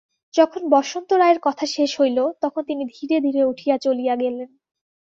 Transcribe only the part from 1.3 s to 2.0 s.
কথা শেষ